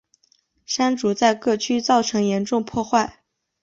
[0.65, 3.19] 山竹在各区造成严重破坏。